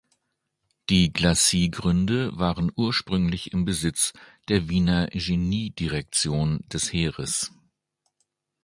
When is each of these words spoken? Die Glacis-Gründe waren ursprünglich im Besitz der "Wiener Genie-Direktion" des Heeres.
Die 0.89 1.13
Glacis-Gründe 1.13 2.31
waren 2.35 2.71
ursprünglich 2.75 3.51
im 3.51 3.65
Besitz 3.65 4.13
der 4.47 4.67
"Wiener 4.67 5.05
Genie-Direktion" 5.09 6.61
des 6.73 6.91
Heeres. 6.91 7.51